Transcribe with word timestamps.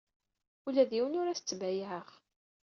Ula 0.67 0.83
d 0.89 0.91
yiwen 0.95 1.17
ur 1.19 1.27
as-ttbayaɛeɣ. 1.27 2.09